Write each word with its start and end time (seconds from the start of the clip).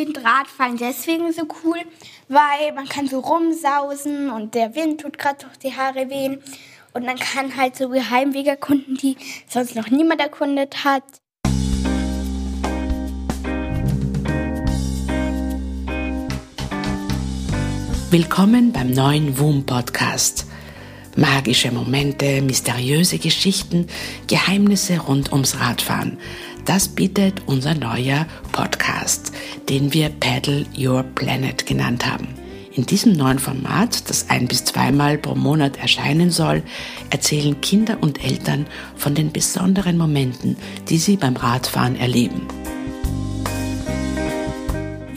finde 0.00 0.24
Radfahren 0.24 0.78
deswegen 0.78 1.30
so 1.30 1.42
cool, 1.62 1.76
weil 2.28 2.72
man 2.74 2.88
kann 2.88 3.06
so 3.06 3.18
rumsausen 3.20 4.30
und 4.30 4.54
der 4.54 4.74
Wind 4.74 5.02
tut 5.02 5.18
gerade 5.18 5.44
durch 5.44 5.58
die 5.58 5.76
Haare 5.76 6.08
wehen. 6.08 6.42
Und 6.94 7.04
man 7.04 7.18
kann 7.18 7.54
halt 7.54 7.76
so 7.76 7.90
Geheimwege 7.90 8.50
erkunden, 8.50 8.96
die 8.96 9.18
sonst 9.46 9.76
noch 9.76 9.90
niemand 9.90 10.22
erkundet 10.22 10.84
hat. 10.84 11.02
Willkommen 18.10 18.72
beim 18.72 18.90
neuen 18.90 19.38
WUM 19.38 19.66
Podcast. 19.66 20.46
Magische 21.16 21.70
Momente, 21.72 22.40
mysteriöse 22.40 23.18
Geschichten, 23.18 23.88
Geheimnisse 24.28 24.98
rund 24.98 25.32
ums 25.32 25.60
Radfahren. 25.60 26.18
Das 26.64 26.88
bietet 26.88 27.42
unser 27.46 27.74
neuer 27.74 28.26
Podcast, 28.52 29.32
den 29.70 29.94
wir 29.94 30.10
Paddle 30.10 30.66
Your 30.76 31.02
Planet 31.02 31.64
genannt 31.64 32.04
haben. 32.04 32.28
In 32.72 32.86
diesem 32.86 33.12
neuen 33.12 33.38
Format, 33.38 34.08
das 34.10 34.28
ein 34.28 34.46
bis 34.46 34.64
zweimal 34.64 35.16
pro 35.16 35.34
Monat 35.34 35.78
erscheinen 35.78 36.30
soll, 36.30 36.62
erzählen 37.10 37.60
Kinder 37.60 37.98
und 38.00 38.22
Eltern 38.24 38.66
von 38.96 39.14
den 39.14 39.32
besonderen 39.32 39.96
Momenten, 39.96 40.56
die 40.88 40.98
sie 40.98 41.16
beim 41.16 41.36
Radfahren 41.36 41.96
erleben 41.98 42.46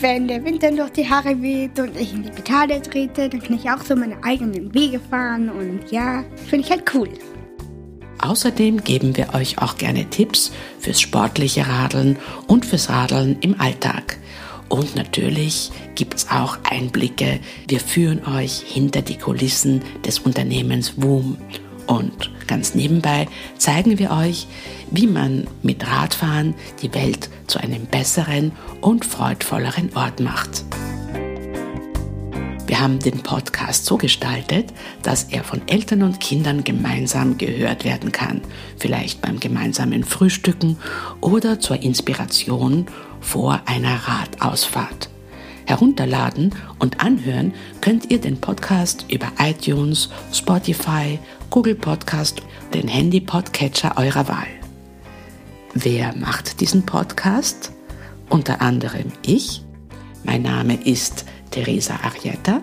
wenn 0.04 0.28
der 0.28 0.44
Wind 0.44 0.62
dann 0.62 0.76
durch 0.76 0.90
die 0.90 1.10
Haare 1.10 1.42
weht 1.42 1.80
und 1.80 1.98
ich 1.98 2.12
in 2.12 2.24
die 2.24 2.30
Pedale 2.30 2.82
trete, 2.82 3.30
dann 3.30 3.42
kann 3.42 3.56
ich 3.56 3.72
auch 3.72 3.82
so 3.82 3.96
meine 3.96 4.22
eigenen 4.22 4.74
Wege 4.74 5.00
fahren 5.00 5.50
und 5.50 5.90
ja, 5.92 6.26
finde 6.46 6.66
ich 6.66 6.72
halt 6.72 6.94
cool. 6.94 7.08
Außerdem 8.20 8.84
geben 8.84 9.16
wir 9.16 9.34
euch 9.34 9.60
auch 9.60 9.78
gerne 9.78 10.10
Tipps 10.10 10.52
fürs 10.78 11.00
sportliche 11.00 11.66
Radeln 11.66 12.18
und 12.48 12.66
fürs 12.66 12.90
Radeln 12.90 13.38
im 13.40 13.60
Alltag. 13.62 14.18
Und 14.74 14.96
natürlich 14.96 15.70
gibt 15.94 16.16
es 16.16 16.32
auch 16.32 16.58
Einblicke. 16.64 17.40
Wir 17.68 17.80
führen 17.80 18.26
euch 18.26 18.54
hinter 18.54 19.04
die 19.04 19.20
Kulissen 19.20 19.84
des 20.04 20.18
Unternehmens 20.18 20.94
WOOM 20.98 21.38
und 21.86 22.32
ganz 22.48 22.74
nebenbei 22.74 23.28
zeigen 23.60 24.00
wir 24.00 24.10
euch, 24.10 24.48
wie 24.90 25.06
man 25.06 25.46
mit 25.62 25.86
Radfahren 25.86 26.56
die 26.82 26.92
Welt 26.96 27.30
zu 27.46 27.60
einem 27.60 27.86
besseren 27.86 28.52
und 28.82 29.06
freudvolleren 29.06 29.96
Ort 29.96 30.20
macht. 30.20 30.66
Wir 32.66 32.80
haben 32.80 32.98
den 32.98 33.22
Podcast 33.22 33.86
so 33.86 33.98
gestaltet, 33.98 34.74
dass 35.04 35.26
er 35.26 35.44
von 35.44 35.62
Eltern 35.68 36.02
und 36.02 36.20
Kindern 36.20 36.64
gemeinsam 36.64 37.38
gehört 37.38 37.86
werden 37.86 38.12
kann, 38.12 38.42
vielleicht 38.80 39.22
beim 39.22 39.40
gemeinsamen 39.40 40.04
Frühstücken 40.04 40.78
oder 41.22 41.60
zur 41.60 41.84
Inspiration 41.84 42.88
vor 43.24 43.62
einer 43.66 43.96
Radausfahrt. 44.08 45.10
Herunterladen 45.66 46.54
und 46.80 47.00
anhören 47.00 47.54
könnt 47.82 48.12
ihr 48.12 48.20
den 48.20 48.40
Podcast 48.40 49.06
über 49.10 49.32
iTunes, 49.40 50.10
Spotify, 50.32 51.18
Google 51.50 51.76
Podcast, 51.76 52.42
den 52.74 52.88
Handy-Podcatcher 52.88 53.94
eurer 53.98 54.28
Wahl. 54.28 54.48
Wer 55.74 56.14
macht 56.16 56.60
diesen 56.60 56.86
Podcast? 56.86 57.72
Unter 58.30 58.62
anderem 58.62 59.12
ich. 59.26 59.64
Mein 60.24 60.42
Name 60.42 60.76
ist 60.76 61.26
Teresa 61.50 61.96
Arietta. 62.04 62.62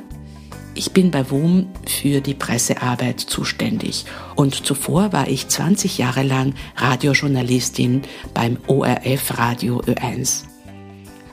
Ich 0.74 0.92
bin 0.92 1.10
bei 1.10 1.30
WUM 1.30 1.68
für 1.86 2.20
die 2.20 2.34
Pressearbeit 2.34 3.20
zuständig 3.20 4.04
und 4.36 4.54
zuvor 4.54 5.12
war 5.12 5.28
ich 5.28 5.48
20 5.48 5.98
Jahre 5.98 6.22
lang 6.22 6.54
Radiojournalistin 6.76 8.02
beim 8.34 8.56
ORF 8.66 9.38
Radio 9.38 9.80
Ö1. 9.80 10.49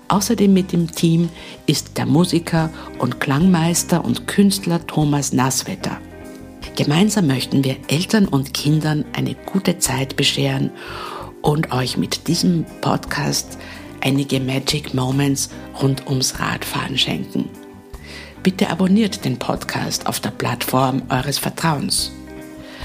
Außerdem 0.10 0.54
mit 0.54 0.72
dem 0.72 0.92
Team 0.92 1.30
ist 1.66 1.98
der 1.98 2.06
Musiker 2.06 2.70
und 3.00 3.20
Klangmeister 3.20 4.04
und 4.04 4.28
Künstler 4.28 4.86
Thomas 4.88 5.34
Nasswetter. 5.34 6.00
Gemeinsam 6.78 7.28
möchten 7.28 7.64
wir 7.64 7.76
Eltern 7.88 8.28
und 8.28 8.54
Kindern 8.54 9.04
eine 9.14 9.36
gute 9.36 9.80
Zeit 9.80 10.16
bescheren 10.16 10.72
und 11.42 11.72
euch 11.72 11.98
mit 11.98 12.28
diesem 12.28 12.66
Podcast 12.82 13.58
einige 14.02 14.40
Magic 14.40 14.94
Moments 14.94 15.50
rund 15.82 16.08
ums 16.08 16.40
Radfahren 16.40 16.98
schenken. 16.98 17.50
Bitte 18.44 18.70
abonniert 18.70 19.26
den 19.26 19.38
Podcast 19.38 20.08
auf 20.08 20.20
der 20.20 20.32
Plattform 20.32 21.02
eures 21.10 21.38
Vertrauens. 21.38 22.12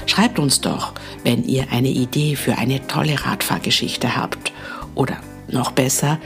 Schreibt 0.07 0.39
uns 0.39 0.59
doch, 0.59 0.93
wenn 1.23 1.45
ihr 1.45 1.67
eine 1.71 1.89
Idee 1.89 2.35
für 2.35 2.57
eine 2.57 2.85
tolle 2.87 3.25
Radfahrgeschichte 3.25 4.17
habt 4.17 4.51
oder 4.95 5.17
noch 5.47 5.71
besser, 5.71 6.19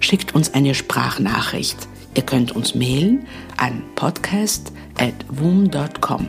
schickt 0.00 0.34
uns 0.34 0.52
eine 0.54 0.74
Sprachnachricht. 0.74 1.76
Ihr 2.14 2.22
könnt 2.22 2.56
uns 2.56 2.74
mailen 2.74 3.26
an 3.56 3.84
podcast.woom.com. 3.94 6.28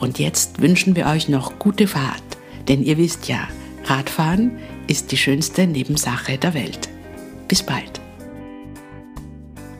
Und 0.00 0.18
jetzt 0.18 0.62
wünschen 0.62 0.96
wir 0.96 1.06
euch 1.06 1.28
noch 1.28 1.58
gute 1.58 1.86
Fahrt, 1.86 2.22
denn 2.68 2.82
ihr 2.82 2.96
wisst 2.96 3.28
ja, 3.28 3.46
Radfahren 3.84 4.58
ist 4.86 5.12
die 5.12 5.16
schönste 5.16 5.66
Nebensache 5.66 6.38
der 6.38 6.54
Welt. 6.54 6.88
Bis 7.48 7.62
bald. 7.62 8.00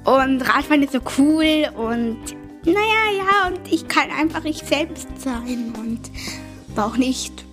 Und 0.04 0.42
Radfahren 0.42 0.82
ist 0.82 0.92
so 0.92 1.00
cool 1.18 1.68
und 1.76 2.18
naja, 2.64 3.10
ja, 3.16 3.48
und 3.48 3.60
ich 3.70 3.88
kann 3.88 4.10
einfach 4.10 4.44
ich 4.44 4.58
selbst 4.58 5.08
sein 5.18 5.72
und 5.78 6.00
auch 6.76 6.96
nicht 6.96 7.44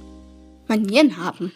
Manieren 0.67 1.17
haben. 1.17 1.51